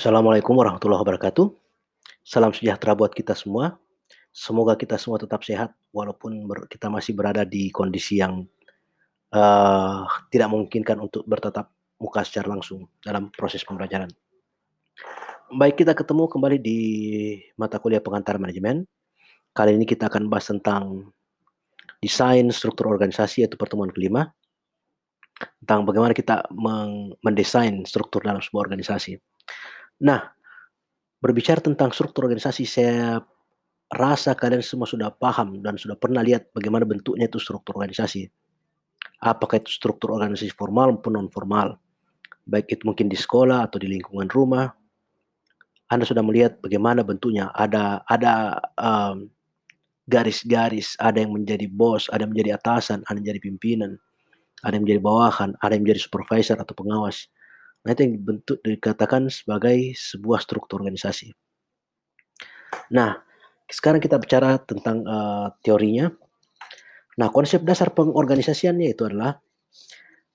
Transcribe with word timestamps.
Assalamualaikum 0.00 0.56
warahmatullahi 0.56 1.04
wabarakatuh. 1.04 1.52
Salam 2.24 2.56
sejahtera 2.56 2.96
buat 2.96 3.12
kita 3.12 3.36
semua. 3.36 3.76
Semoga 4.32 4.72
kita 4.72 4.96
semua 4.96 5.20
tetap 5.20 5.44
sehat 5.44 5.76
walaupun 5.92 6.40
kita 6.72 6.88
masih 6.88 7.12
berada 7.12 7.44
di 7.44 7.68
kondisi 7.68 8.16
yang, 8.16 8.48
eee, 9.28 10.00
tidak 10.32 10.48
memungkinkan 10.56 11.04
untuk 11.04 11.28
bertatap 11.28 11.68
muka 12.00 12.24
secara 12.24 12.48
langsung 12.48 12.88
dalam 13.04 13.28
proses 13.28 13.60
pembelajaran. 13.60 14.08
Baik, 15.52 15.84
kita 15.84 15.92
ketemu 15.92 16.32
kembali 16.32 16.56
di 16.64 16.80
mata 17.60 17.76
kuliah 17.76 18.00
pengantar 18.00 18.40
manajemen. 18.40 18.88
Kali 19.52 19.76
ini 19.76 19.84
kita 19.84 20.08
akan 20.08 20.32
bahas 20.32 20.48
tentang 20.48 21.12
desain 22.00 22.48
struktur 22.56 22.88
organisasi 22.88 23.44
yaitu 23.44 23.60
pertemuan 23.60 23.92
kelima 23.92 24.32
tentang 25.60 25.84
bagaimana 25.84 26.16
kita 26.16 26.48
mendesain 27.20 27.84
struktur 27.84 28.24
dalam 28.24 28.40
sebuah 28.40 28.64
organisasi. 28.64 29.20
Nah, 30.00 30.20
berbicara 31.20 31.60
tentang 31.60 31.92
struktur 31.92 32.24
organisasi, 32.24 32.64
saya 32.64 33.20
rasa 33.90 34.38
kalian 34.38 34.62
semua 34.62 34.86
sudah 34.86 35.10
paham 35.10 35.58
dan 35.60 35.74
sudah 35.74 35.98
pernah 35.98 36.22
lihat 36.22 36.54
bagaimana 36.54 36.86
bentuknya 36.86 37.26
itu 37.26 37.42
struktur 37.42 37.76
organisasi. 37.76 38.30
Apakah 39.20 39.60
itu 39.60 39.68
struktur 39.68 40.16
organisasi 40.16 40.54
formal 40.56 40.96
maupun 40.96 41.12
non 41.18 41.28
formal. 41.28 41.76
Baik 42.48 42.80
itu 42.80 42.82
mungkin 42.88 43.12
di 43.12 43.18
sekolah 43.18 43.68
atau 43.68 43.76
di 43.76 43.90
lingkungan 43.92 44.30
rumah. 44.32 44.72
Anda 45.90 46.06
sudah 46.06 46.22
melihat 46.24 46.62
bagaimana 46.62 47.04
bentuknya. 47.04 47.52
Ada 47.52 48.06
ada 48.08 48.62
um, 48.78 49.28
garis-garis, 50.08 50.96
ada 50.96 51.20
yang 51.20 51.34
menjadi 51.34 51.68
bos, 51.68 52.08
ada 52.08 52.24
yang 52.24 52.32
menjadi 52.32 52.56
atasan, 52.56 53.04
ada 53.04 53.18
yang 53.18 53.26
menjadi 53.28 53.42
pimpinan, 53.42 53.92
ada 54.64 54.72
yang 54.78 54.84
menjadi 54.86 55.02
bawahan, 55.02 55.50
ada 55.60 55.72
yang 55.76 55.82
menjadi 55.84 56.00
supervisor 56.08 56.56
atau 56.56 56.72
pengawas. 56.72 57.28
Nah, 57.80 57.90
itu 57.96 58.00
yang 58.04 58.14
dibentuk 58.20 58.58
dikatakan 58.60 59.32
sebagai 59.32 59.96
sebuah 59.96 60.44
struktur 60.44 60.84
organisasi. 60.84 61.32
Nah, 62.92 63.16
sekarang 63.64 64.02
kita 64.02 64.20
bicara 64.20 64.60
tentang 64.60 65.00
uh, 65.06 65.48
teorinya. 65.64 66.12
Nah, 67.16 67.28
konsep 67.32 67.64
dasar 67.64 67.94
pengorganisasiannya 67.96 68.92
itu 68.92 69.08
adalah 69.08 69.40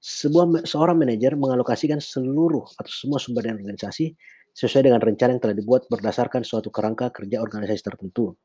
sebuah 0.02 0.66
seorang 0.70 1.02
manajer 1.02 1.34
mengalokasikan 1.34 1.98
seluruh 1.98 2.66
atau 2.78 2.92
semua 2.94 3.18
sumber 3.18 3.42
daya 3.42 3.58
organisasi 3.58 4.14
sesuai 4.54 4.88
dengan 4.88 5.02
rencana 5.02 5.36
yang 5.36 5.42
telah 5.42 5.58
dibuat 5.58 5.90
berdasarkan 5.90 6.46
suatu 6.46 6.70
kerangka 6.70 7.12
kerja 7.12 7.42
organisasi 7.42 7.82
tertentu. 7.82 8.38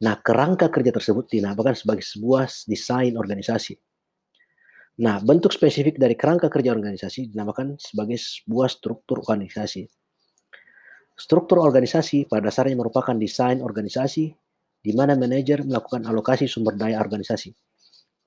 Nah, 0.00 0.16
kerangka 0.20 0.72
kerja 0.72 0.96
tersebut 0.96 1.28
dinamakan 1.28 1.76
sebagai 1.76 2.04
sebuah 2.06 2.48
desain 2.64 3.16
organisasi. 3.20 3.76
Nah, 5.00 5.16
bentuk 5.16 5.48
spesifik 5.48 5.96
dari 5.96 6.12
kerangka 6.12 6.52
kerja 6.52 6.76
organisasi 6.76 7.32
dinamakan 7.32 7.80
sebagai 7.80 8.20
sebuah 8.20 8.68
struktur 8.68 9.24
organisasi. 9.24 9.88
Struktur 11.16 11.64
organisasi 11.64 12.28
pada 12.28 12.52
dasarnya 12.52 12.76
merupakan 12.76 13.16
desain 13.16 13.64
organisasi 13.64 14.28
di 14.80 14.92
mana 14.92 15.16
manajer 15.16 15.64
melakukan 15.64 16.04
alokasi 16.04 16.44
sumber 16.48 16.76
daya 16.76 17.00
organisasi, 17.00 17.52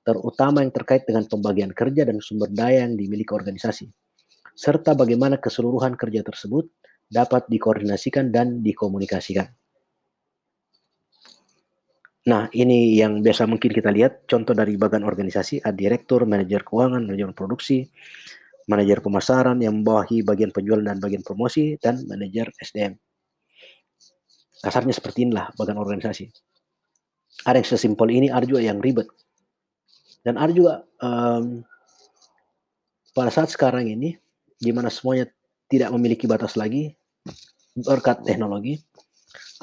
terutama 0.02 0.66
yang 0.66 0.74
terkait 0.74 1.06
dengan 1.06 1.26
pembagian 1.30 1.70
kerja 1.70 2.06
dan 2.06 2.18
sumber 2.18 2.50
daya 2.50 2.86
yang 2.86 2.98
dimiliki 2.98 3.30
organisasi, 3.30 3.90
serta 4.54 4.98
bagaimana 4.98 5.38
keseluruhan 5.38 5.94
kerja 5.94 6.26
tersebut 6.26 6.70
dapat 7.06 7.46
dikoordinasikan 7.50 8.34
dan 8.34 8.62
dikomunikasikan. 8.62 9.46
Nah, 12.24 12.48
ini 12.56 12.96
yang 12.96 13.20
biasa 13.20 13.44
mungkin 13.44 13.68
kita 13.68 13.92
lihat 13.92 14.24
contoh 14.24 14.56
dari 14.56 14.80
bagian 14.80 15.04
organisasi, 15.04 15.60
ada 15.60 15.76
direktur, 15.76 16.24
manajer 16.24 16.64
keuangan, 16.64 17.04
manajer 17.04 17.36
produksi, 17.36 17.84
manajer 18.64 19.04
pemasaran 19.04 19.60
yang 19.60 19.84
membawahi 19.84 20.24
bagian 20.24 20.48
penjualan 20.48 20.80
dan 20.80 20.96
bagian 21.04 21.20
promosi, 21.20 21.76
dan 21.76 22.00
manajer 22.08 22.48
SDM. 22.56 22.96
Kasarnya 24.64 24.96
seperti 24.96 25.28
inilah 25.28 25.52
bagian 25.60 25.76
organisasi. 25.76 26.32
Ada 27.44 27.60
yang 27.60 27.68
sesimpel 27.68 28.08
ini, 28.08 28.32
ada 28.32 28.48
juga 28.48 28.64
yang 28.64 28.80
ribet. 28.80 29.04
Dan 30.24 30.40
ada 30.40 30.48
juga 30.48 30.80
um, 31.04 31.60
pada 33.12 33.28
saat 33.28 33.52
sekarang 33.52 33.84
ini, 33.84 34.16
di 34.56 34.72
mana 34.72 34.88
semuanya 34.88 35.28
tidak 35.68 35.92
memiliki 35.92 36.24
batas 36.24 36.56
lagi, 36.56 36.96
berkat 37.76 38.24
teknologi, 38.24 38.80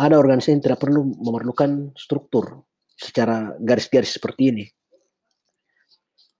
ada 0.01 0.17
organisasi 0.17 0.57
yang 0.57 0.63
tidak 0.65 0.81
perlu 0.81 1.05
memerlukan 1.21 1.93
struktur 1.93 2.65
secara 2.97 3.53
garis-garis 3.61 4.17
seperti 4.17 4.49
ini. 4.49 4.65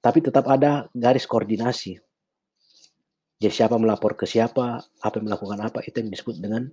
Tapi 0.01 0.17
tetap 0.17 0.49
ada 0.49 0.89
garis 0.97 1.29
koordinasi. 1.29 2.01
Jadi 3.37 3.53
siapa 3.53 3.77
melapor 3.77 4.17
ke 4.17 4.25
siapa, 4.25 4.81
apa 4.81 5.13
yang 5.17 5.29
melakukan 5.29 5.61
apa, 5.61 5.85
itu 5.85 6.01
yang 6.01 6.09
disebut 6.09 6.41
dengan 6.41 6.69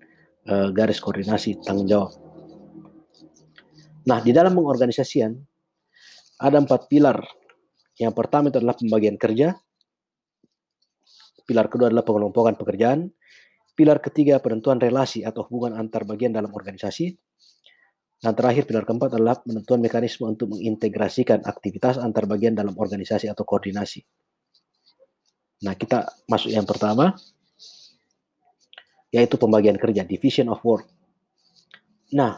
uh, 0.49 0.73
garis 0.73 1.01
koordinasi 1.01 1.61
tanggung 1.61 1.89
jawab. 1.89 2.13
Nah, 4.09 4.25
di 4.25 4.33
dalam 4.33 4.57
pengorganisasian 4.57 5.37
ada 6.41 6.57
empat 6.57 6.89
pilar. 6.89 7.21
Yang 8.01 8.15
pertama 8.17 8.49
itu 8.49 8.65
adalah 8.65 8.77
pembagian 8.81 9.21
kerja. 9.21 9.53
Pilar 11.45 11.69
kedua 11.69 11.93
adalah 11.93 12.05
pengelompokan 12.05 12.57
pekerjaan. 12.57 13.13
Pilar 13.79 14.03
ketiga 14.03 14.43
penentuan 14.43 14.83
relasi 14.83 15.23
atau 15.23 15.47
hubungan 15.47 15.79
antar 15.79 16.03
bagian 16.03 16.35
dalam 16.35 16.51
organisasi. 16.51 17.15
Dan 18.19 18.35
terakhir 18.35 18.67
pilar 18.67 18.83
keempat 18.83 19.15
adalah 19.15 19.39
penentuan 19.39 19.79
mekanisme 19.79 20.27
untuk 20.27 20.51
mengintegrasikan 20.59 21.47
aktivitas 21.47 22.03
antar 22.03 22.27
bagian 22.27 22.59
dalam 22.59 22.75
organisasi 22.75 23.31
atau 23.31 23.47
koordinasi. 23.47 24.03
Nah, 25.63 25.79
kita 25.79 26.27
masuk 26.27 26.51
yang 26.51 26.67
pertama 26.67 27.15
yaitu 29.15 29.39
pembagian 29.39 29.79
kerja, 29.79 30.03
division 30.03 30.51
of 30.51 30.59
work. 30.67 30.91
Nah, 32.19 32.35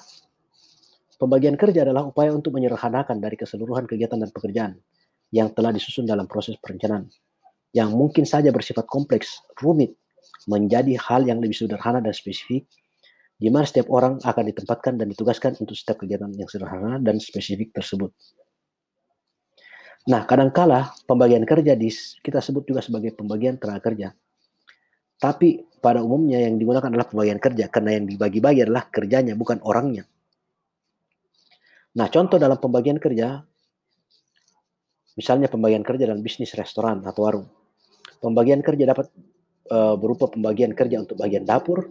pembagian 1.16 1.56
kerja 1.56 1.88
adalah 1.88 2.04
upaya 2.04 2.36
untuk 2.36 2.52
menyederhanakan 2.52 3.16
dari 3.16 3.40
keseluruhan 3.40 3.88
kegiatan 3.88 4.20
dan 4.20 4.30
pekerjaan 4.30 4.72
yang 5.32 5.48
telah 5.56 5.72
disusun 5.72 6.04
dalam 6.04 6.28
proses 6.28 6.60
perencanaan 6.60 7.08
yang 7.72 7.94
mungkin 7.94 8.26
saja 8.26 8.50
bersifat 8.50 8.86
kompleks, 8.86 9.42
rumit, 9.58 9.94
menjadi 10.48 10.96
hal 10.96 11.26
yang 11.28 11.38
lebih 11.38 11.56
sederhana 11.56 12.00
dan 12.00 12.14
spesifik, 12.14 12.66
di 13.40 13.48
mana 13.48 13.64
setiap 13.64 13.88
orang 13.88 14.20
akan 14.20 14.44
ditempatkan 14.52 15.00
dan 15.00 15.06
ditugaskan 15.08 15.56
untuk 15.60 15.72
setiap 15.72 16.04
kegiatan 16.04 16.28
yang 16.36 16.48
sederhana 16.48 17.00
dan 17.00 17.16
spesifik 17.16 17.72
tersebut. 17.72 18.12
Nah, 20.08 20.24
kadangkala 20.24 20.96
pembagian 21.04 21.44
kerja 21.44 21.76
di, 21.76 21.92
kita 22.24 22.40
sebut 22.40 22.64
juga 22.64 22.80
sebagai 22.80 23.12
pembagian 23.12 23.60
tenaga 23.60 23.84
kerja. 23.92 24.08
Tapi 25.20 25.68
pada 25.80 26.00
umumnya 26.00 26.40
yang 26.40 26.56
digunakan 26.56 26.88
adalah 26.88 27.08
pembagian 27.08 27.36
kerja, 27.36 27.68
karena 27.68 28.00
yang 28.00 28.08
dibagi-bagi 28.08 28.64
adalah 28.64 28.88
kerjanya, 28.88 29.36
bukan 29.36 29.60
orangnya. 29.60 30.08
Nah, 32.00 32.08
contoh 32.08 32.40
dalam 32.40 32.56
pembagian 32.56 32.96
kerja, 32.96 33.44
misalnya 35.20 35.52
pembagian 35.52 35.84
kerja 35.84 36.08
dalam 36.08 36.24
bisnis 36.24 36.56
restoran 36.56 37.04
atau 37.04 37.20
warung. 37.28 37.46
Pembagian 38.20 38.64
kerja 38.64 38.88
dapat 38.88 39.12
uh, 39.70 39.94
berupa 39.96 40.26
pembagian 40.26 40.74
kerja 40.74 41.00
untuk 41.00 41.16
bagian 41.16 41.46
dapur, 41.46 41.86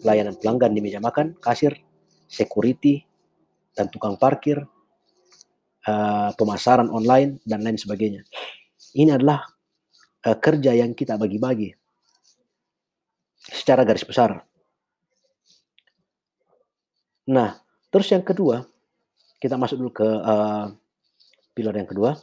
pelayanan 0.00 0.34
pelanggan 0.40 0.72
di 0.72 0.80
meja 0.80 0.98
makan, 0.98 1.36
kasir, 1.38 1.76
security, 2.26 3.04
dan 3.76 3.92
tukang 3.92 4.16
parkir, 4.16 4.64
uh, 5.86 6.30
pemasaran 6.34 6.88
online, 6.88 7.38
dan 7.44 7.62
lain 7.62 7.78
sebagainya. 7.78 8.24
Ini 8.96 9.20
adalah 9.20 9.44
uh, 10.26 10.36
kerja 10.40 10.72
yang 10.74 10.96
kita 10.96 11.20
bagi-bagi 11.20 11.70
secara 13.44 13.84
garis 13.84 14.04
besar. 14.08 14.40
Nah, 17.28 17.56
terus 17.88 18.08
yang 18.12 18.24
kedua, 18.24 18.64
kita 19.40 19.56
masuk 19.56 19.76
dulu 19.80 19.92
ke 19.92 20.08
uh, 20.08 20.72
pilar 21.52 21.76
yang 21.76 21.88
kedua, 21.88 22.16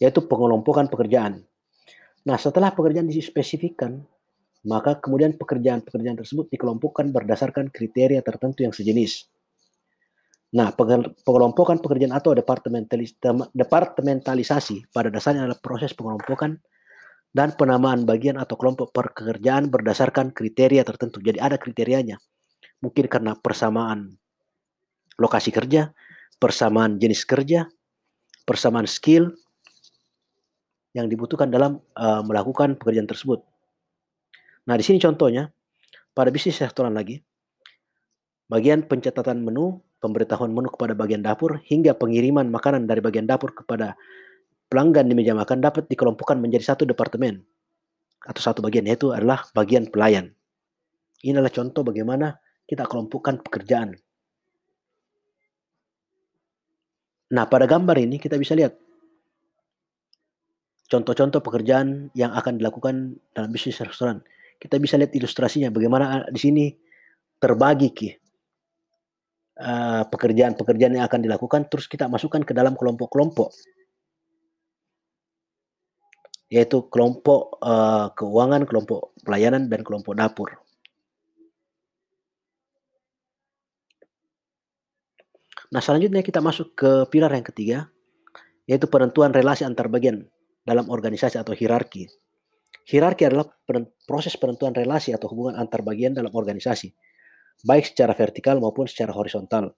yaitu 0.00 0.24
pengelompokan 0.24 0.88
pekerjaan. 0.88 1.44
Nah, 2.24 2.36
setelah 2.36 2.72
pekerjaan 2.72 3.08
dispesifikkan, 3.08 4.04
maka 4.66 4.98
kemudian 4.98 5.38
pekerjaan-pekerjaan 5.38 6.18
tersebut 6.18 6.50
dikelompokkan 6.50 7.14
berdasarkan 7.14 7.70
kriteria 7.70 8.24
tertentu 8.26 8.66
yang 8.66 8.74
sejenis. 8.74 9.30
Nah, 10.48 10.72
pengelompokan 10.72 11.76
pekerjaan 11.78 12.16
atau 12.16 12.32
departementalis, 12.32 13.14
departementalisasi 13.52 14.88
pada 14.90 15.12
dasarnya 15.12 15.44
adalah 15.44 15.60
proses 15.60 15.92
pengelompokan 15.92 16.56
dan 17.36 17.52
penamaan 17.52 18.08
bagian 18.08 18.40
atau 18.40 18.56
kelompok 18.56 18.88
pekerjaan 18.96 19.68
berdasarkan 19.68 20.32
kriteria 20.32 20.80
tertentu. 20.88 21.20
Jadi 21.20 21.36
ada 21.36 21.60
kriterianya. 21.60 22.16
Mungkin 22.80 23.12
karena 23.12 23.36
persamaan 23.36 24.16
lokasi 25.20 25.52
kerja, 25.52 25.92
persamaan 26.40 26.96
jenis 26.96 27.28
kerja, 27.28 27.68
persamaan 28.48 28.88
skill 28.88 29.36
yang 30.96 31.12
dibutuhkan 31.12 31.52
dalam 31.52 31.84
uh, 31.92 32.24
melakukan 32.24 32.80
pekerjaan 32.80 33.04
tersebut. 33.04 33.44
Nah, 34.68 34.76
di 34.76 34.84
sini 34.84 35.00
contohnya, 35.00 35.48
pada 36.12 36.28
bisnis 36.28 36.60
restoran 36.60 36.92
lagi, 36.92 37.16
bagian 38.52 38.84
pencatatan 38.84 39.40
menu, 39.40 39.80
pemberitahuan 39.96 40.52
menu 40.52 40.68
kepada 40.68 40.92
bagian 40.92 41.24
dapur, 41.24 41.64
hingga 41.64 41.96
pengiriman 41.96 42.52
makanan 42.52 42.84
dari 42.84 43.00
bagian 43.00 43.24
dapur 43.24 43.56
kepada 43.56 43.96
pelanggan 44.68 45.08
di 45.08 45.16
meja 45.16 45.32
makan 45.32 45.64
dapat 45.64 45.88
dikelompokkan 45.88 46.36
menjadi 46.36 46.76
satu 46.76 46.84
departemen 46.84 47.40
atau 48.28 48.42
satu 48.44 48.60
bagian, 48.60 48.84
yaitu 48.84 49.08
adalah 49.08 49.48
bagian 49.56 49.88
pelayan. 49.88 50.36
Ini 51.24 51.40
adalah 51.40 51.50
contoh 51.50 51.80
bagaimana 51.80 52.36
kita 52.68 52.84
kelompokkan 52.84 53.40
pekerjaan. 53.40 53.96
Nah, 57.32 57.44
pada 57.48 57.64
gambar 57.64 57.96
ini 58.04 58.20
kita 58.20 58.36
bisa 58.36 58.52
lihat 58.52 58.76
contoh-contoh 60.92 61.40
pekerjaan 61.40 62.12
yang 62.12 62.36
akan 62.36 62.60
dilakukan 62.60 63.16
dalam 63.32 63.48
bisnis 63.48 63.80
restoran. 63.80 64.20
Kita 64.58 64.76
bisa 64.82 64.98
lihat 64.98 65.14
ilustrasinya 65.14 65.70
bagaimana 65.70 66.26
di 66.28 66.40
sini 66.42 66.64
terbagi 67.38 67.90
ki 67.94 68.10
pekerjaan-pekerjaan 70.06 71.02
yang 71.02 71.06
akan 71.10 71.18
dilakukan 71.18 71.66
terus 71.66 71.90
kita 71.90 72.06
masukkan 72.06 72.46
ke 72.46 72.54
dalam 72.54 72.78
kelompok-kelompok 72.78 73.50
yaitu 76.48 76.88
kelompok 76.88 77.60
uh, 77.60 78.08
keuangan, 78.16 78.64
kelompok 78.64 79.12
pelayanan 79.20 79.68
dan 79.68 79.84
kelompok 79.84 80.16
dapur. 80.16 80.48
Nah, 85.68 85.84
selanjutnya 85.84 86.24
kita 86.24 86.40
masuk 86.40 86.72
ke 86.72 87.04
pilar 87.12 87.28
yang 87.36 87.44
ketiga, 87.44 87.78
yaitu 88.64 88.88
penentuan 88.88 89.36
relasi 89.36 89.68
antar 89.68 89.92
bagian 89.92 90.24
dalam 90.64 90.88
organisasi 90.88 91.36
atau 91.36 91.52
hierarki. 91.52 92.08
Hierarki 92.88 93.28
adalah 93.28 93.44
proses 94.08 94.32
penentuan 94.40 94.72
relasi 94.72 95.12
atau 95.12 95.28
hubungan 95.28 95.60
antar 95.60 95.84
bagian 95.84 96.16
dalam 96.16 96.32
organisasi, 96.32 96.88
baik 97.60 97.92
secara 97.92 98.16
vertikal 98.16 98.56
maupun 98.56 98.88
secara 98.88 99.12
horizontal. 99.12 99.76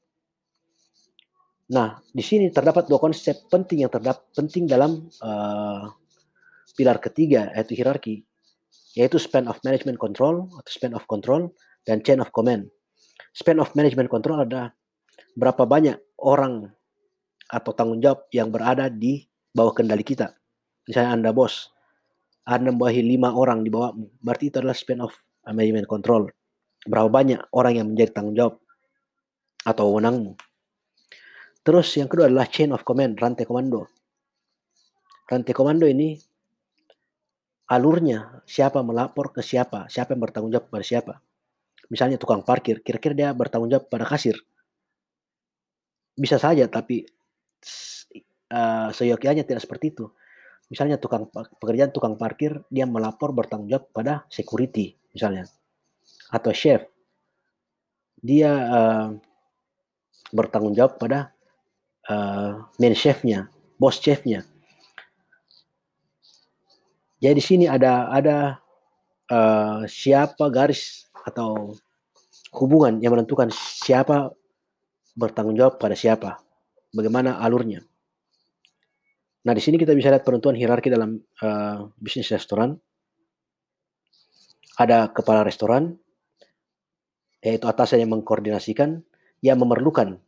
Nah, 1.74 1.98
di 2.06 2.22
sini 2.22 2.54
terdapat 2.54 2.86
dua 2.86 3.02
konsep 3.02 3.50
penting 3.50 3.82
yang 3.82 3.90
terdapat 3.90 4.30
penting 4.30 4.70
dalam 4.70 5.10
uh, 5.26 5.90
pilar 6.78 7.02
ketiga, 7.02 7.50
yaitu 7.50 7.82
hierarki, 7.82 8.22
yaitu 8.94 9.18
span 9.18 9.50
of 9.50 9.58
management 9.66 9.98
control 9.98 10.46
atau 10.54 10.70
span 10.70 10.94
of 10.94 11.02
control 11.10 11.50
dan 11.82 12.02
chain 12.06 12.22
of 12.22 12.30
command. 12.30 12.70
Span 13.34 13.58
of 13.58 13.74
management 13.74 14.06
control 14.06 14.46
ada 14.46 14.70
berapa 15.34 15.66
banyak 15.66 15.98
orang 16.22 16.70
atau 17.50 17.74
tanggung 17.74 17.98
jawab 17.98 18.30
yang 18.30 18.54
berada 18.54 18.86
di 18.86 19.26
bawah 19.50 19.74
kendali 19.74 20.06
kita. 20.06 20.30
Misalnya 20.86 21.10
Anda 21.14 21.30
bos, 21.34 21.70
Membawahi 22.46 23.02
lima 23.04 23.30
orang 23.36 23.62
di 23.62 23.70
bawah, 23.70 23.94
berarti 24.24 24.50
itu 24.50 24.58
adalah 24.58 24.74
span 24.74 25.04
of 25.04 25.14
management 25.46 25.86
control. 25.86 26.26
Berapa 26.82 27.08
banyak 27.12 27.40
orang 27.52 27.72
yang 27.76 27.86
menjadi 27.92 28.10
tanggung 28.16 28.36
jawab 28.36 28.54
atau 29.62 29.92
wewenangmu. 29.92 30.34
Terus 31.60 31.92
yang 32.00 32.08
kedua 32.08 32.26
adalah 32.26 32.48
chain 32.48 32.72
of 32.72 32.82
command, 32.82 33.20
rantai 33.20 33.44
komando. 33.44 33.86
Rantai 35.28 35.52
komando 35.52 35.84
ini 35.86 36.16
alurnya, 37.70 38.42
siapa 38.48 38.82
melapor 38.82 39.30
ke 39.30 39.44
siapa, 39.44 39.86
siapa 39.86 40.16
yang 40.16 40.24
bertanggung 40.24 40.50
jawab 40.50 40.66
pada 40.72 40.82
siapa. 40.82 41.14
Misalnya 41.92 42.18
tukang 42.18 42.42
parkir, 42.42 42.82
kira-kira 42.82 43.14
dia 43.14 43.28
bertanggung 43.30 43.70
jawab 43.70 43.86
pada 43.86 44.08
kasir 44.08 44.40
bisa 46.20 46.36
saja 46.36 46.68
tapi 46.68 47.08
uh, 48.52 48.92
seyogyanya 48.92 49.48
tidak 49.48 49.64
seperti 49.64 49.96
itu. 49.96 50.12
Misalnya 50.70 51.02
tukang 51.02 51.26
pekerjaan 51.34 51.90
tukang 51.90 52.14
parkir 52.14 52.62
dia 52.70 52.86
melapor 52.86 53.34
bertanggung 53.34 53.66
jawab 53.66 53.90
pada 53.90 54.22
security 54.30 54.94
misalnya 55.10 55.50
atau 56.30 56.54
chef 56.54 56.86
dia 58.22 58.52
uh, 58.54 59.08
bertanggung 60.30 60.76
jawab 60.76 61.00
pada 61.00 61.34
uh, 62.06 62.68
main 62.78 62.94
chefnya, 62.94 63.48
bos 63.80 63.98
chefnya. 63.98 64.46
Jadi 67.20 67.34
di 67.36 67.44
sini 67.44 67.64
ada 67.68 68.08
ada 68.08 68.36
uh, 69.28 69.84
siapa 69.84 70.48
garis 70.48 71.08
atau 71.26 71.76
hubungan 72.56 72.96
yang 73.00 73.12
menentukan 73.12 73.52
siapa 73.52 74.32
bertanggung 75.16 75.56
jawab 75.56 75.76
pada 75.76 75.92
siapa, 75.92 76.40
bagaimana 76.92 77.36
alurnya. 77.40 77.84
Nah, 79.40 79.52
di 79.56 79.62
sini 79.62 79.80
kita 79.80 79.96
bisa 79.96 80.12
lihat 80.12 80.24
penentuan 80.24 80.52
hierarki 80.52 80.92
dalam 80.92 81.16
uh, 81.40 81.88
bisnis 81.96 82.28
restoran. 82.28 82.76
Ada 84.76 85.12
kepala 85.12 85.44
restoran, 85.44 85.96
yaitu 87.40 87.64
atasan 87.68 88.04
yang 88.04 88.12
mengkoordinasikan, 88.16 89.00
yang 89.40 89.56
memerlukan 89.60 90.20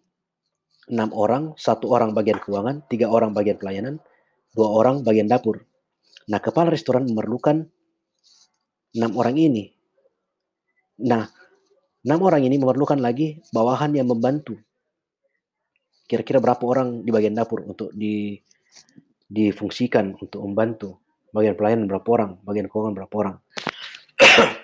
enam 0.88 1.10
orang, 1.12 1.52
satu 1.56 1.92
orang 1.92 2.12
bagian 2.16 2.40
keuangan, 2.40 2.84
tiga 2.88 3.08
orang 3.08 3.32
bagian 3.36 3.56
pelayanan, 3.60 4.00
dua 4.52 4.68
orang 4.68 5.04
bagian 5.04 5.28
dapur. 5.28 5.64
Nah, 6.28 6.40
kepala 6.40 6.72
restoran 6.72 7.08
memerlukan 7.08 7.64
enam 8.96 9.12
orang 9.16 9.36
ini. 9.40 9.72
Nah, 11.04 11.24
enam 12.04 12.20
orang 12.20 12.44
ini 12.44 12.56
memerlukan 12.60 13.00
lagi 13.00 13.40
bawahan 13.52 13.92
yang 13.96 14.08
membantu 14.08 14.56
kira-kira 16.12 16.44
berapa 16.44 16.60
orang 16.68 17.00
di 17.00 17.08
bagian 17.08 17.32
dapur 17.32 17.64
untuk 17.64 17.88
di 17.96 18.36
difungsikan 19.32 20.16
untuk 20.20 20.44
membantu 20.44 21.00
bagian 21.32 21.56
pelayanan 21.56 21.88
berapa 21.88 22.08
orang 22.12 22.30
bagian 22.44 22.68
keuangan 22.68 22.94
berapa 22.96 23.14
orang. 23.16 23.36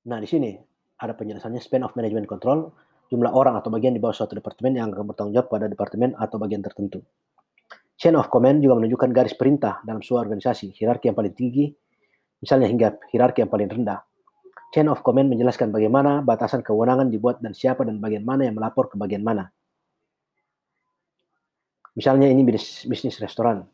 Nah 0.00 0.16
di 0.16 0.24
sini 0.24 0.56
ada 0.96 1.12
penjelasannya 1.12 1.60
span 1.60 1.84
of 1.84 1.92
management 1.92 2.24
control 2.24 2.72
jumlah 3.12 3.30
orang 3.30 3.58
atau 3.58 3.68
bagian 3.68 3.92
di 3.92 4.00
bawah 4.00 4.16
suatu 4.16 4.32
departemen 4.32 4.80
yang 4.80 4.88
akan 4.88 5.12
bertanggung 5.12 5.34
jawab 5.36 5.52
pada 5.52 5.66
departemen 5.68 6.16
atau 6.16 6.40
bagian 6.40 6.64
tertentu. 6.64 7.04
Chain 8.00 8.16
of 8.16 8.32
command 8.32 8.64
juga 8.64 8.80
menunjukkan 8.80 9.12
garis 9.12 9.36
perintah 9.36 9.84
dalam 9.84 10.00
sebuah 10.00 10.24
organisasi 10.24 10.72
hierarki 10.72 11.12
yang 11.12 11.18
paling 11.20 11.36
tinggi 11.36 11.68
misalnya 12.40 12.72
hingga 12.72 12.96
hierarki 13.12 13.44
yang 13.44 13.52
paling 13.52 13.68
rendah. 13.68 14.00
Chain 14.72 14.88
of 14.88 15.04
command 15.04 15.28
menjelaskan 15.28 15.68
bagaimana 15.68 16.24
batasan 16.24 16.64
kewenangan 16.64 17.12
dibuat 17.12 17.44
dan 17.44 17.52
siapa 17.52 17.84
dan 17.84 18.00
bagian 18.00 18.24
mana 18.24 18.48
yang 18.48 18.56
melapor 18.56 18.88
ke 18.88 18.96
bagian 18.96 19.20
mana. 19.20 19.52
Misalnya 21.98 22.30
ini 22.30 22.46
bisnis, 22.46 22.86
bisnis 22.86 23.18
restoran. 23.18 23.66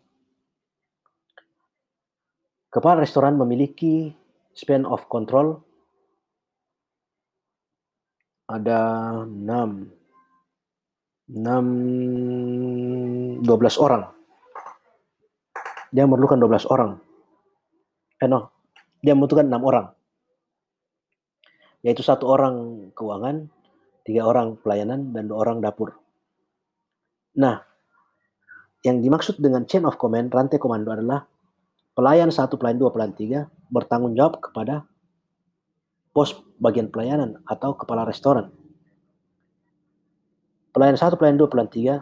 Kepala 2.73 3.01
restoran 3.01 3.37
memiliki 3.41 4.13
span 4.53 4.85
of 4.85 5.09
control 5.09 5.65
ada 8.47 9.11
6 9.27 11.35
6 11.37 13.45
12 13.45 13.83
orang. 13.83 14.03
Dia 15.93 16.05
memerlukan 16.05 16.41
12 16.41 16.73
orang. 16.73 17.01
Eh 18.21 18.29
no, 18.29 18.51
dia 19.01 19.13
membutuhkan 19.13 19.49
6 19.49 19.61
orang 19.61 19.97
yaitu 21.87 22.03
satu 22.03 22.27
orang 22.27 22.91
keuangan, 22.99 23.47
tiga 24.03 24.27
orang 24.27 24.59
pelayanan, 24.59 25.15
dan 25.15 25.31
dua 25.31 25.47
orang 25.47 25.63
dapur. 25.63 25.95
Nah, 27.39 27.63
yang 28.87 29.03
dimaksud 29.03 29.43
dengan 29.43 29.67
chain 29.67 29.83
of 29.83 29.99
command, 29.99 30.31
rantai 30.31 30.63
komando 30.63 30.95
adalah 30.95 31.27
pelayan 31.99 32.31
satu, 32.31 32.55
pelayan 32.55 32.79
dua, 32.79 32.95
pelayan 32.95 33.15
tiga 33.19 33.41
bertanggung 33.67 34.15
jawab 34.15 34.39
kepada 34.39 34.87
pos 36.15 36.39
bagian 36.63 36.87
pelayanan 36.87 37.43
atau 37.51 37.75
kepala 37.75 38.07
restoran. 38.07 38.55
Pelayan 40.71 40.95
satu, 40.95 41.19
pelayan 41.19 41.35
dua, 41.35 41.51
pelayan 41.51 41.73
tiga 41.75 41.95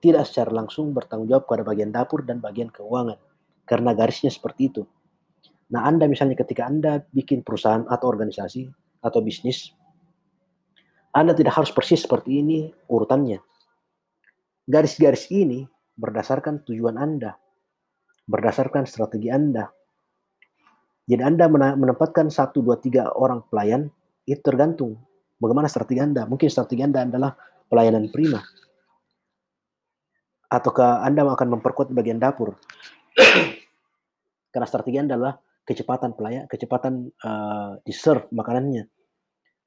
tidak 0.00 0.24
secara 0.24 0.48
langsung 0.48 0.96
bertanggung 0.96 1.28
jawab 1.28 1.44
kepada 1.44 1.62
bagian 1.68 1.92
dapur 1.92 2.24
dan 2.24 2.40
bagian 2.40 2.72
keuangan 2.72 3.20
karena 3.68 3.92
garisnya 3.92 4.32
seperti 4.32 4.72
itu. 4.72 4.82
Nah, 5.70 5.84
Anda 5.84 6.08
misalnya 6.08 6.40
ketika 6.40 6.64
Anda 6.66 7.04
bikin 7.12 7.44
perusahaan 7.44 7.84
atau 7.84 8.10
organisasi, 8.10 8.66
atau 9.04 9.20
bisnis, 9.20 9.72
Anda 11.10 11.34
tidak 11.34 11.58
harus 11.58 11.70
persis 11.74 12.04
seperti 12.04 12.40
ini 12.40 12.70
urutannya. 12.86 13.42
Garis-garis 14.70 15.26
ini 15.34 15.66
berdasarkan 16.00 16.64
tujuan 16.64 16.96
Anda, 16.96 17.36
berdasarkan 18.24 18.88
strategi 18.88 19.28
Anda. 19.28 19.68
Jadi 21.04 21.20
Anda 21.20 21.50
menempatkan 21.52 22.32
satu, 22.32 22.64
dua, 22.64 22.80
tiga 22.80 23.12
orang 23.12 23.44
pelayan, 23.52 23.92
itu 24.24 24.40
tergantung 24.40 24.96
bagaimana 25.36 25.68
strategi 25.68 26.00
Anda. 26.00 26.24
Mungkin 26.24 26.48
strategi 26.48 26.80
Anda 26.80 27.04
adalah 27.04 27.36
pelayanan 27.68 28.08
prima. 28.08 28.40
Ataukah 30.50 31.04
Anda 31.04 31.28
akan 31.28 31.60
memperkuat 31.60 31.92
bagian 31.92 32.16
dapur. 32.16 32.56
Karena 34.52 34.66
strategi 34.66 34.98
Anda 34.98 35.14
adalah 35.20 35.36
kecepatan 35.66 36.18
pelayan, 36.18 36.50
kecepatan 36.50 37.10
uh, 37.22 37.78
di 37.82 37.92
serve 37.94 38.26
makanannya. 38.34 38.86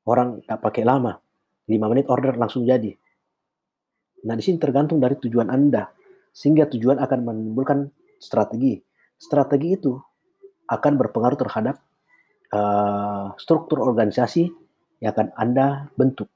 Orang 0.03 0.43
tak 0.43 0.59
pakai 0.59 0.83
lama, 0.83 1.15
5 1.67 1.91
menit 1.91 2.11
order 2.11 2.35
langsung 2.35 2.67
jadi. 2.67 2.91
Nah, 4.27 4.35
di 4.35 4.43
sini 4.43 4.59
tergantung 4.59 4.99
dari 4.99 5.15
tujuan 5.19 5.47
Anda, 5.47 5.87
sehingga 6.33 6.65
tujuan 6.67 6.97
akan 6.97 7.19
menimbulkan 7.23 7.93
strategi. 8.17 8.81
Strategi 9.15 9.77
itu 9.77 9.93
akan 10.67 10.93
berpengaruh 10.97 11.37
terhadap 11.37 11.79
uh, 12.51 13.37
struktur 13.37 13.79
organisasi 13.79 14.49
yang 14.99 15.13
akan 15.13 15.27
Anda 15.37 15.93
bentuk. 15.93 16.27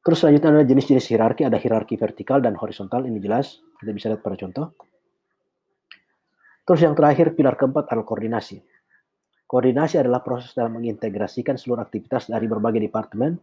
Terus 0.00 0.16
selanjutnya 0.24 0.48
adalah 0.56 0.66
jenis-jenis 0.68 1.06
hierarki, 1.12 1.42
ada 1.44 1.60
hierarki 1.60 1.96
vertikal 2.00 2.40
dan 2.40 2.56
horizontal, 2.56 3.04
ini 3.04 3.20
jelas, 3.20 3.60
kita 3.80 3.92
bisa 3.92 4.08
lihat 4.08 4.24
pada 4.24 4.36
contoh. 4.36 4.66
Terus 6.64 6.80
yang 6.86 6.96
terakhir, 6.96 7.36
pilar 7.36 7.58
keempat 7.60 7.90
adalah 7.92 8.06
koordinasi. 8.08 8.64
Koordinasi 9.44 10.00
adalah 10.00 10.24
proses 10.24 10.54
dalam 10.54 10.78
mengintegrasikan 10.78 11.58
seluruh 11.58 11.82
aktivitas 11.84 12.30
dari 12.30 12.46
berbagai 12.46 12.80
departemen 12.80 13.34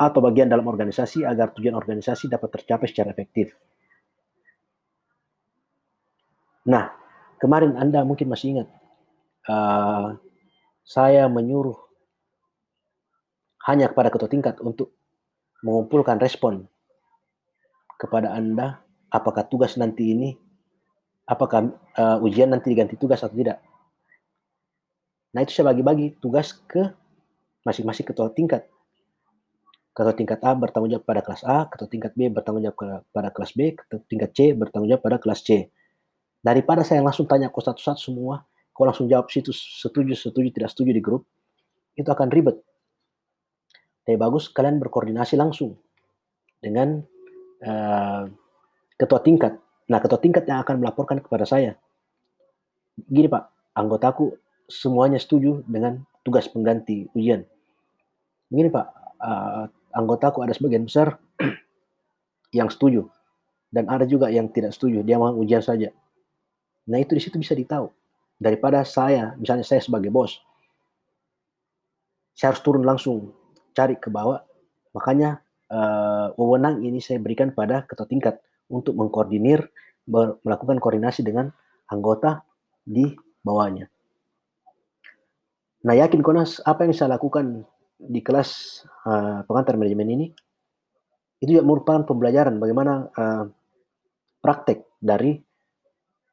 atau 0.00 0.24
bagian 0.24 0.48
dalam 0.48 0.64
organisasi 0.64 1.28
agar 1.28 1.52
tujuan 1.52 1.76
organisasi 1.76 2.32
dapat 2.32 2.48
tercapai 2.56 2.88
secara 2.88 3.12
efektif. 3.12 3.52
Nah, 6.64 6.88
kemarin 7.36 7.76
Anda 7.76 8.00
mungkin 8.08 8.32
masih 8.32 8.56
ingat, 8.56 8.68
uh, 9.52 10.16
saya 10.80 11.28
menyuruh 11.28 11.76
hanya 13.68 13.92
kepada 13.92 14.08
ketua 14.08 14.32
tingkat 14.32 14.56
untuk 14.64 14.96
mengumpulkan 15.60 16.16
respon 16.16 16.64
kepada 18.00 18.32
Anda 18.32 18.80
apakah 19.12 19.44
tugas 19.52 19.76
nanti 19.76 20.16
ini 20.16 20.32
apakah 21.28 21.76
uh, 22.00 22.24
ujian 22.24 22.48
nanti 22.48 22.72
diganti 22.72 22.96
tugas 22.96 23.20
atau 23.20 23.36
tidak. 23.36 23.60
Nah, 25.30 25.46
itu 25.46 25.54
saya 25.54 25.70
bagi-bagi 25.70 26.18
tugas 26.18 26.56
ke 26.66 26.90
masing-masing 27.62 28.02
ketua 28.02 28.32
tingkat. 28.34 28.66
Ketua 29.90 30.14
tingkat 30.14 30.38
A 30.46 30.54
bertanggung 30.54 30.90
jawab 30.94 31.04
pada 31.04 31.20
kelas 31.20 31.42
A, 31.42 31.66
ketua 31.66 31.90
tingkat 31.90 32.14
B 32.14 32.30
bertanggung 32.30 32.62
jawab 32.62 33.04
pada 33.10 33.28
kelas 33.34 33.52
B, 33.58 33.74
ketua 33.74 33.98
tingkat 34.06 34.30
C 34.32 34.54
bertanggung 34.54 34.86
jawab 34.86 35.02
pada 35.02 35.18
kelas 35.18 35.42
C. 35.42 35.66
Daripada 36.40 36.86
saya 36.86 37.02
langsung 37.02 37.26
tanya 37.26 37.50
ke 37.50 37.58
satu-satu 37.58 38.00
semua, 38.00 38.46
kau 38.70 38.86
langsung 38.86 39.10
jawab 39.10 39.28
situ 39.28 39.50
setuju, 39.52 40.14
setuju, 40.16 40.48
tidak 40.54 40.70
setuju 40.72 40.90
di 40.94 41.02
grup, 41.02 41.26
itu 41.98 42.06
akan 42.06 42.30
ribet. 42.32 42.56
Tapi 44.06 44.16
bagus 44.16 44.48
kalian 44.48 44.80
berkoordinasi 44.80 45.36
langsung 45.36 45.76
dengan 46.62 47.02
uh, 47.66 48.24
ketua 48.96 49.20
tingkat. 49.20 49.58
Nah, 49.90 49.98
ketua 49.98 50.22
tingkat 50.22 50.46
yang 50.46 50.62
akan 50.62 50.80
melaporkan 50.80 51.18
kepada 51.18 51.44
saya. 51.44 51.74
Gini 52.94 53.26
Pak, 53.26 53.74
anggotaku 53.74 54.38
semuanya 54.70 55.18
setuju 55.18 55.66
dengan 55.66 56.06
tugas 56.22 56.46
pengganti 56.46 57.10
ujian. 57.12 57.42
Begini 58.48 58.70
Pak, 58.70 58.86
uh, 59.20 59.64
anggotaku 59.94 60.42
ada 60.42 60.54
sebagian 60.54 60.86
besar 60.86 61.18
yang 62.58 62.70
setuju 62.70 63.06
dan 63.70 63.86
ada 63.86 64.04
juga 64.06 64.28
yang 64.28 64.50
tidak 64.50 64.74
setuju. 64.74 65.06
Dia 65.06 65.16
mau 65.16 65.30
ujian 65.34 65.62
saja. 65.62 65.94
Nah 66.90 66.98
itu 66.98 67.14
di 67.14 67.22
situ 67.22 67.38
bisa 67.38 67.54
ditahu. 67.54 67.86
Daripada 68.40 68.82
saya, 68.82 69.36
misalnya 69.36 69.62
saya 69.62 69.84
sebagai 69.84 70.08
bos, 70.08 70.40
saya 72.34 72.56
harus 72.56 72.62
turun 72.64 72.82
langsung 72.82 73.30
cari 73.76 74.00
ke 74.00 74.08
bawah. 74.08 74.42
Makanya 74.96 75.38
uh, 75.70 76.34
wewenang 76.34 76.82
ini 76.82 76.98
saya 76.98 77.22
berikan 77.22 77.54
pada 77.54 77.86
ketua 77.86 78.08
tingkat 78.08 78.42
untuk 78.72 78.96
mengkoordinir, 78.98 79.70
melakukan 80.42 80.82
koordinasi 80.82 81.22
dengan 81.22 81.52
anggota 81.86 82.42
di 82.82 83.12
bawahnya. 83.44 83.86
Nah 85.84 85.94
yakin 85.96 86.20
Konas 86.20 86.60
apa 86.64 86.84
yang 86.88 86.94
saya 86.96 87.16
lakukan 87.16 87.64
di 88.00 88.20
kelas 88.24 88.82
uh, 89.04 89.44
pengantar 89.44 89.76
manajemen 89.76 90.08
ini 90.08 90.26
itu 91.40 91.56
juga 91.56 91.64
merupakan 91.64 92.04
pembelajaran 92.04 92.56
bagaimana 92.56 93.08
uh, 93.12 93.44
praktek 94.40 94.88
dari 95.00 95.36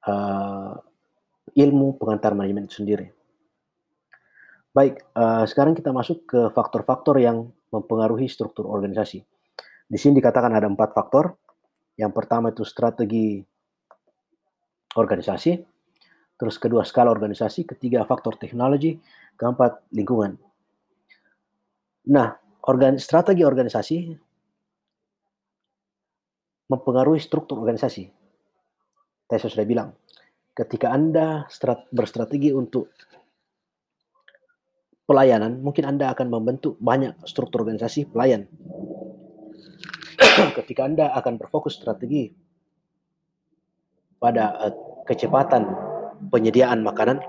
uh, 0.08 0.74
ilmu 1.56 2.00
pengantar 2.00 2.36
manajemen 2.36 2.68
itu 2.68 2.84
sendiri. 2.84 3.08
Baik, 4.72 5.04
uh, 5.16 5.44
sekarang 5.48 5.74
kita 5.74 5.90
masuk 5.90 6.28
ke 6.28 6.40
faktor-faktor 6.54 7.18
yang 7.18 7.50
mempengaruhi 7.72 8.30
struktur 8.30 8.70
organisasi. 8.70 9.24
Di 9.88 9.98
sini 9.98 10.20
dikatakan 10.20 10.54
ada 10.54 10.68
empat 10.68 10.92
faktor. 10.92 11.36
Yang 11.98 12.14
pertama 12.14 12.54
itu 12.54 12.62
strategi 12.62 13.42
organisasi, 14.94 15.58
terus 16.38 16.62
kedua 16.62 16.86
skala 16.86 17.10
organisasi, 17.10 17.66
ketiga 17.66 18.06
faktor 18.06 18.38
teknologi, 18.38 19.02
keempat 19.34 19.82
lingkungan. 19.90 20.38
Nah, 22.08 22.32
organ, 22.64 22.96
strategi 22.96 23.44
organisasi 23.44 23.98
mempengaruhi 26.72 27.20
struktur 27.20 27.60
organisasi. 27.60 28.08
Saya 29.28 29.52
sudah 29.52 29.68
bilang, 29.68 29.92
ketika 30.56 30.92
Anda 30.92 31.48
strat, 31.52 31.88
berstrategi 31.92 32.56
untuk 32.56 32.92
pelayanan, 35.08 35.60
mungkin 35.60 35.88
Anda 35.88 36.12
akan 36.16 36.28
membentuk 36.32 36.80
banyak 36.80 37.28
struktur 37.28 37.68
organisasi 37.68 38.12
pelayan. 38.12 38.48
ketika 40.60 40.88
Anda 40.88 41.12
akan 41.16 41.40
berfokus 41.40 41.80
strategi 41.80 42.32
pada 44.20 44.56
uh, 44.60 44.74
kecepatan 45.08 45.68
penyediaan 46.32 46.84
makanan, 46.84 47.20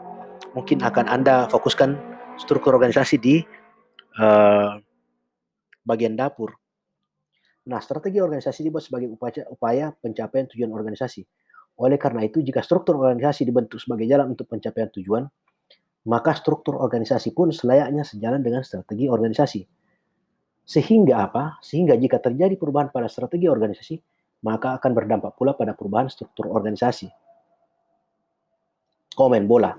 mungkin 0.55 0.83
akan 0.83 1.07
Anda 1.07 1.51
fokuskan 1.51 1.99
struktur 2.39 2.79
organisasi 2.79 3.19
di 3.19 3.43
uh, 4.19 4.77
bagian 5.87 6.19
dapur. 6.19 6.53
Nah, 7.69 7.81
strategi 7.85 8.19
organisasi 8.19 8.65
dibuat 8.65 8.85
sebagai 8.85 9.13
upaya, 9.13 9.45
upaya 9.49 9.87
pencapaian 9.93 10.49
tujuan 10.49 10.73
organisasi. 10.73 11.23
Oleh 11.79 12.01
karena 12.01 12.25
itu, 12.27 12.43
jika 12.43 12.65
struktur 12.65 12.99
organisasi 12.99 13.47
dibentuk 13.47 13.79
sebagai 13.79 14.09
jalan 14.09 14.35
untuk 14.35 14.51
pencapaian 14.51 14.91
tujuan, 14.91 15.25
maka 16.09 16.33
struktur 16.33 16.81
organisasi 16.81 17.37
pun 17.37 17.53
selayaknya 17.53 18.03
sejalan 18.03 18.41
dengan 18.41 18.65
strategi 18.65 19.07
organisasi. 19.07 19.63
Sehingga 20.69 21.29
apa? 21.29 21.61
Sehingga 21.61 21.97
jika 21.97 22.21
terjadi 22.21 22.57
perubahan 22.57 22.89
pada 22.93 23.09
strategi 23.09 23.49
organisasi, 23.49 23.97
maka 24.45 24.77
akan 24.81 24.91
berdampak 24.97 25.37
pula 25.37 25.53
pada 25.53 25.77
perubahan 25.77 26.09
struktur 26.09 26.49
organisasi. 26.49 27.09
Komen 29.13 29.45
bola. 29.45 29.73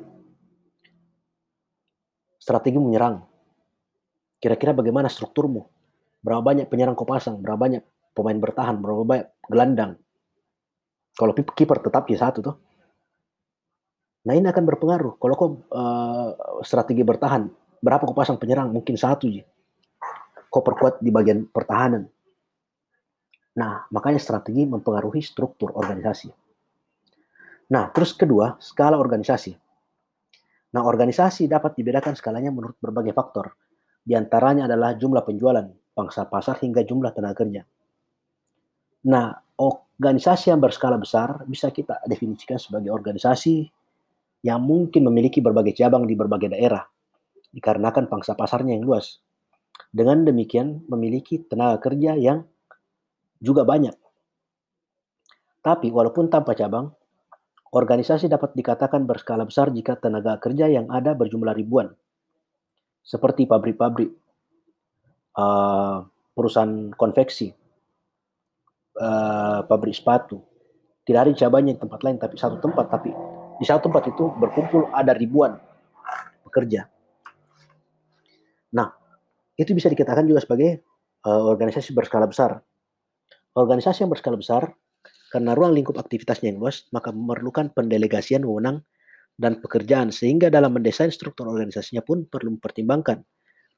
Strategi 2.40 2.78
menyerang. 2.78 3.29
Kira-kira 4.40 4.72
bagaimana 4.72 5.12
strukturmu? 5.12 5.68
Berapa 6.24 6.40
banyak 6.40 6.72
penyerang 6.72 6.96
kau 6.96 7.08
pasang? 7.08 7.40
Berapa 7.44 7.60
banyak 7.60 7.84
pemain 8.16 8.40
bertahan? 8.40 8.80
Berapa 8.80 9.04
banyak 9.04 9.28
gelandang? 9.52 9.92
Kalau 11.16 11.36
kiper 11.36 11.84
tetap 11.84 12.08
di 12.08 12.16
satu 12.16 12.40
tuh. 12.40 12.56
Nah 14.24 14.34
ini 14.36 14.48
akan 14.48 14.64
berpengaruh. 14.64 15.20
Kalau 15.20 15.36
kau 15.36 15.50
uh, 15.76 16.64
strategi 16.64 17.04
bertahan, 17.04 17.48
berapa 17.84 18.04
kau 18.08 18.16
pasang 18.16 18.40
penyerang? 18.40 18.72
Mungkin 18.72 18.96
satu 18.96 19.28
aja. 19.28 19.44
Kau 20.48 20.64
perkuat 20.64 21.04
di 21.04 21.12
bagian 21.12 21.48
pertahanan. 21.52 22.08
Nah, 23.60 23.84
makanya 23.92 24.24
strategi 24.24 24.64
mempengaruhi 24.64 25.20
struktur 25.20 25.76
organisasi. 25.76 26.32
Nah, 27.76 27.92
terus 27.92 28.16
kedua, 28.16 28.56
skala 28.64 28.96
organisasi. 28.96 29.52
Nah, 30.74 30.82
organisasi 30.88 31.52
dapat 31.52 31.76
dibedakan 31.76 32.16
skalanya 32.16 32.56
menurut 32.56 32.80
berbagai 32.80 33.12
faktor. 33.12 33.52
Di 34.04 34.14
antaranya 34.18 34.66
adalah 34.66 34.96
jumlah 34.96 35.24
penjualan, 35.24 35.66
pangsa 35.94 36.26
pasar 36.26 36.58
hingga 36.64 36.82
jumlah 36.84 37.12
tenaga 37.12 37.46
kerja. 37.46 37.62
Nah, 39.08 39.32
organisasi 39.60 40.52
yang 40.52 40.60
berskala 40.60 40.96
besar 40.96 41.44
bisa 41.48 41.72
kita 41.72 42.04
definisikan 42.08 42.60
sebagai 42.60 42.92
organisasi 42.92 43.68
yang 44.44 44.64
mungkin 44.64 45.04
memiliki 45.12 45.44
berbagai 45.44 45.76
cabang 45.76 46.08
di 46.08 46.16
berbagai 46.16 46.56
daerah, 46.56 46.84
dikarenakan 47.52 48.08
pangsa 48.08 48.36
pasarnya 48.36 48.80
yang 48.80 48.88
luas. 48.88 49.20
Dengan 49.92 50.24
demikian, 50.24 50.88
memiliki 50.88 51.44
tenaga 51.44 51.82
kerja 51.92 52.16
yang 52.16 52.48
juga 53.40 53.64
banyak. 53.68 53.96
Tapi 55.60 55.92
walaupun 55.92 56.32
tanpa 56.32 56.56
cabang, 56.56 56.92
organisasi 57.76 58.32
dapat 58.32 58.56
dikatakan 58.56 59.04
berskala 59.04 59.44
besar 59.44 59.76
jika 59.76 60.00
tenaga 60.00 60.40
kerja 60.40 60.72
yang 60.72 60.88
ada 60.88 61.12
berjumlah 61.16 61.52
ribuan. 61.52 61.92
Seperti 63.10 63.50
pabrik-pabrik, 63.50 64.14
uh, 65.34 66.06
perusahaan 66.30 66.94
konveksi, 66.94 67.50
uh, 69.02 69.66
pabrik 69.66 69.98
sepatu. 69.98 70.46
Tidak 71.02 71.18
ada 71.18 71.34
cabangnya 71.34 71.74
di 71.74 71.82
tempat 71.82 72.06
lain, 72.06 72.22
tapi 72.22 72.38
satu 72.38 72.62
tempat. 72.62 72.86
Tapi 72.86 73.10
di 73.58 73.66
satu 73.66 73.90
tempat 73.90 74.14
itu 74.14 74.30
berkumpul 74.38 74.94
ada 74.94 75.18
ribuan 75.18 75.58
pekerja. 76.46 76.86
Nah, 78.78 78.94
itu 79.58 79.74
bisa 79.74 79.90
dikatakan 79.90 80.30
juga 80.30 80.46
sebagai 80.46 80.86
uh, 81.26 81.50
organisasi 81.50 81.98
berskala 81.98 82.30
besar. 82.30 82.62
Organisasi 83.58 84.06
yang 84.06 84.14
berskala 84.14 84.38
besar, 84.38 84.70
karena 85.34 85.58
ruang 85.58 85.74
lingkup 85.74 85.98
aktivitasnya 85.98 86.54
yang 86.54 86.62
luas, 86.62 86.86
maka 86.94 87.10
memerlukan 87.10 87.74
pendelegasian 87.74 88.46
wewenang 88.46 88.86
dan 89.40 89.64
pekerjaan, 89.64 90.12
sehingga 90.12 90.52
dalam 90.52 90.76
mendesain 90.76 91.08
struktur 91.16 91.48
organisasinya 91.48 92.04
pun 92.04 92.28
perlu 92.28 92.60
mempertimbangkan 92.60 93.24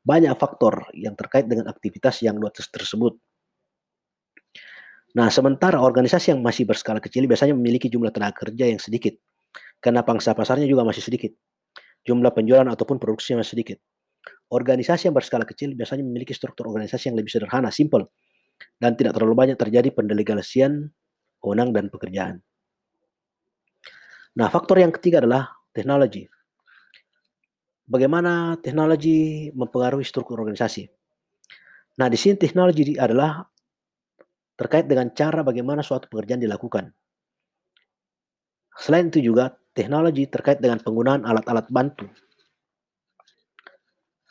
banyak 0.02 0.34
faktor 0.34 0.90
yang 0.98 1.14
terkait 1.14 1.46
dengan 1.46 1.70
aktivitas 1.70 2.26
yang 2.26 2.42
luas 2.42 2.58
tersebut. 2.58 3.14
Nah, 5.14 5.30
sementara 5.30 5.78
organisasi 5.78 6.34
yang 6.34 6.42
masih 6.42 6.66
berskala 6.66 6.98
kecil 6.98 7.30
biasanya 7.30 7.54
memiliki 7.54 7.92
jumlah 7.94 8.10
tenaga 8.10 8.42
kerja 8.42 8.74
yang 8.74 8.82
sedikit, 8.82 9.14
karena 9.78 10.02
pangsa 10.02 10.34
pasarnya 10.34 10.66
juga 10.66 10.82
masih 10.82 11.06
sedikit. 11.06 11.30
Jumlah 12.02 12.34
penjualan 12.34 12.66
ataupun 12.66 12.98
produksi 12.98 13.38
masih 13.38 13.54
sedikit. 13.54 13.78
Organisasi 14.50 15.12
yang 15.12 15.16
berskala 15.16 15.46
kecil 15.46 15.78
biasanya 15.78 16.02
memiliki 16.02 16.34
struktur 16.34 16.74
organisasi 16.74 17.14
yang 17.14 17.18
lebih 17.22 17.30
sederhana, 17.30 17.70
simple, 17.70 18.10
dan 18.82 18.98
tidak 18.98 19.14
terlalu 19.14 19.38
banyak 19.38 19.58
terjadi 19.62 19.94
pendelegasian 19.94 20.90
wewenang 21.44 21.70
dan 21.70 21.94
pekerjaan. 21.94 22.42
Nah, 24.32 24.48
faktor 24.48 24.80
yang 24.80 24.96
ketiga 24.96 25.20
adalah 25.20 25.52
teknologi. 25.76 26.24
Bagaimana 27.84 28.56
teknologi 28.64 29.52
mempengaruhi 29.52 30.08
struktur 30.08 30.40
organisasi? 30.40 30.88
Nah, 32.00 32.08
di 32.08 32.16
sini 32.16 32.40
teknologi 32.40 32.96
adalah 32.96 33.44
terkait 34.56 34.88
dengan 34.88 35.12
cara 35.12 35.44
bagaimana 35.44 35.84
suatu 35.84 36.08
pekerjaan 36.08 36.40
dilakukan. 36.40 36.88
Selain 38.80 39.12
itu 39.12 39.20
juga 39.20 39.52
teknologi 39.76 40.24
terkait 40.32 40.64
dengan 40.64 40.80
penggunaan 40.80 41.28
alat-alat 41.28 41.68
bantu 41.68 42.08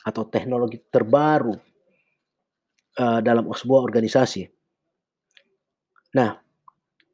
atau 0.01 0.25
teknologi 0.25 0.81
terbaru 0.89 1.53
uh, 2.97 3.19
dalam 3.21 3.45
sebuah 3.45 3.81
organisasi. 3.85 4.49
Nah, 6.17 6.41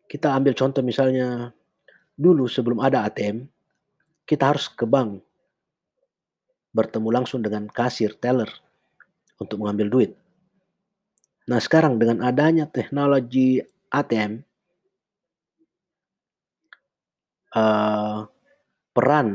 kita 0.08 0.32
ambil 0.32 0.56
contoh 0.56 0.79
misalnya 0.79 1.51
dulu 2.17 2.50
sebelum 2.50 2.81
ada 2.81 3.05
ATM, 3.05 3.45
kita 4.25 4.51
harus 4.51 4.67
ke 4.67 4.83
bank 4.83 5.21
bertemu 6.74 7.09
langsung 7.09 7.39
dengan 7.39 7.69
kasir 7.69 8.17
teller 8.17 8.50
untuk 9.38 9.62
mengambil 9.62 9.88
duit. 9.88 10.12
Nah, 11.47 11.62
sekarang 11.63 11.95
dengan 11.95 12.25
adanya 12.25 12.67
teknologi 12.67 13.63
ATM, 13.88 14.43
eh, 17.55 18.19
peran 18.91 19.27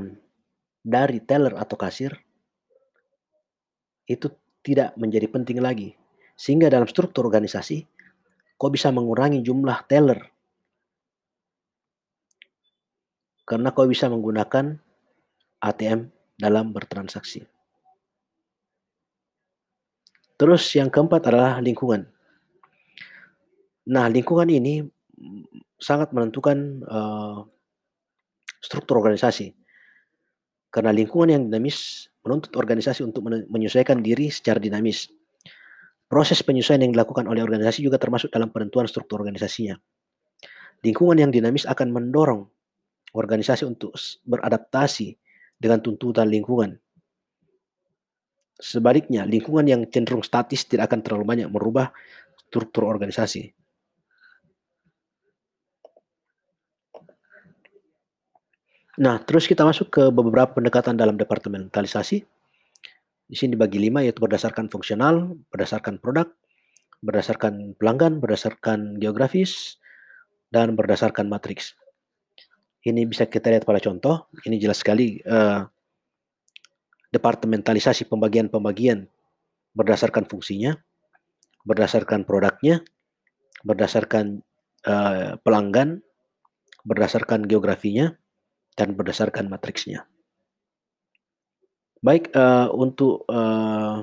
dari 0.83 1.19
teller 1.23 1.55
atau 1.57 1.79
kasir 1.79 2.13
itu 4.11 4.29
tidak 4.63 4.95
menjadi 4.99 5.27
penting 5.31 5.59
lagi. 5.63 5.95
Sehingga 6.35 6.67
dalam 6.67 6.91
struktur 6.91 7.31
organisasi, 7.31 7.87
kok 8.59 8.73
bisa 8.75 8.91
mengurangi 8.91 9.41
jumlah 9.41 9.87
teller. 9.87 10.32
Karena 13.43 13.75
kau 13.75 13.87
bisa 13.91 14.07
menggunakan 14.07 14.79
ATM 15.63 16.11
dalam 16.39 16.75
bertransaksi. 16.75 17.47
Terus 20.39 20.63
yang 20.75 20.91
keempat 20.91 21.31
adalah 21.31 21.63
lingkungan. 21.63 22.03
Nah, 23.87 24.07
lingkungan 24.11 24.51
ini 24.51 24.83
sangat 25.79 26.11
menentukan 26.11 26.83
uh, 26.87 27.47
struktur 28.59 28.99
organisasi. 29.03 29.55
Karena 30.71 30.91
lingkungan 30.91 31.31
yang 31.31 31.43
dinamis 31.47 32.11
menuntut 32.23 32.55
organisasi 32.55 33.03
untuk 33.07 33.27
menyesuaikan 33.27 34.03
diri 34.03 34.31
secara 34.31 34.63
dinamis. 34.63 35.11
Proses 36.07 36.43
penyesuaian 36.43 36.83
yang 36.83 36.95
dilakukan 36.95 37.27
oleh 37.27 37.43
organisasi 37.43 37.83
juga 37.83 37.99
termasuk 37.99 38.31
dalam 38.31 38.51
penentuan 38.51 38.87
struktur 38.87 39.23
organisasinya. 39.23 39.79
Lingkungan 40.83 41.19
yang 41.23 41.31
dinamis 41.31 41.67
akan 41.67 41.89
mendorong 41.91 42.43
organisasi 43.13 43.69
untuk 43.69 43.93
beradaptasi 44.25 45.17
dengan 45.61 45.79
tuntutan 45.85 46.27
lingkungan. 46.27 46.81
Sebaliknya, 48.57 49.27
lingkungan 49.27 49.67
yang 49.67 49.83
cenderung 49.91 50.23
statis 50.23 50.65
tidak 50.67 50.93
akan 50.93 51.01
terlalu 51.03 51.25
banyak 51.27 51.49
merubah 51.51 51.91
struktur 52.47 52.87
organisasi. 52.87 53.53
Nah, 59.03 59.19
terus 59.25 59.49
kita 59.49 59.65
masuk 59.65 59.89
ke 59.89 60.05
beberapa 60.13 60.53
pendekatan 60.53 60.95
dalam 60.95 61.17
departementalisasi. 61.17 62.23
Di 63.27 63.37
sini 63.41 63.57
dibagi 63.57 63.81
lima, 63.81 64.05
yaitu 64.05 64.21
berdasarkan 64.21 64.69
fungsional, 64.69 65.33
berdasarkan 65.49 65.97
produk, 65.97 66.29
berdasarkan 67.01 67.73
pelanggan, 67.81 68.21
berdasarkan 68.21 69.01
geografis, 69.01 69.81
dan 70.53 70.77
berdasarkan 70.77 71.33
matriks. 71.33 71.75
Ini 72.83 73.07
bisa 73.07 73.31
kita 73.31 73.47
lihat 73.51 73.63
pada 73.63 73.79
contoh. 73.79 74.27
Ini 74.43 74.59
jelas 74.59 74.83
sekali 74.83 75.23
uh, 75.23 75.63
departementalisasi 77.15 78.11
pembagian-pembagian 78.11 79.07
berdasarkan 79.73 80.27
fungsinya, 80.27 80.75
berdasarkan 81.63 82.27
produknya, 82.27 82.83
berdasarkan 83.63 84.43
uh, 84.89 85.39
pelanggan, 85.47 86.03
berdasarkan 86.83 87.47
geografinya, 87.47 88.19
dan 88.75 88.99
berdasarkan 88.99 89.47
matriksnya. 89.47 90.09
Baik, 92.03 92.35
uh, 92.35 92.67
untuk 92.75 93.23
uh, 93.31 94.03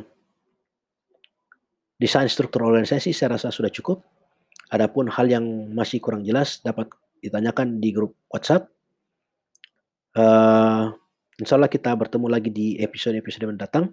desain 1.99 2.31
struktur 2.31 2.63
organisasi 2.63 3.11
saya 3.11 3.35
rasa 3.35 3.51
sudah 3.51 3.67
cukup. 3.67 3.99
Adapun 4.71 5.11
hal 5.11 5.27
yang 5.27 5.43
masih 5.75 5.99
kurang 5.99 6.23
jelas 6.23 6.63
dapat 6.63 6.87
ditanyakan 7.19 7.79
di 7.79 7.89
grup 7.91 8.15
WhatsApp. 8.31 8.67
Uh, 10.15 10.91
insya 11.39 11.55
Allah 11.55 11.71
kita 11.71 11.93
bertemu 11.95 12.27
lagi 12.27 12.49
di 12.51 12.75
episode-episode 12.81 13.47
mendatang. 13.47 13.91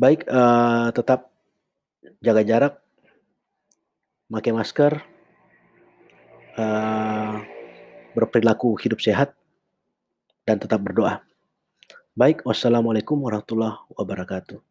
Baik, 0.00 0.24
uh, 0.32 0.88
tetap 0.96 1.28
jaga 2.24 2.40
jarak, 2.40 2.74
pakai 4.32 4.52
masker, 4.56 4.92
uh, 6.56 7.36
berperilaku 8.16 8.80
hidup 8.80 9.00
sehat, 9.04 9.36
dan 10.48 10.56
tetap 10.56 10.80
berdoa. 10.80 11.20
Baik, 12.16 12.42
wassalamualaikum 12.48 13.20
warahmatullahi 13.20 13.76
wabarakatuh. 13.92 14.69